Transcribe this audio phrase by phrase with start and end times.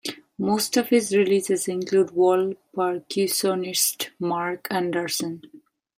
[0.39, 5.43] Most of his releases include world percussionist Marc Anderson.